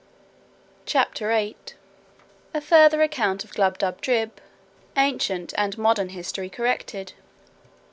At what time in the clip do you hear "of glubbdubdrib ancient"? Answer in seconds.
3.43-5.53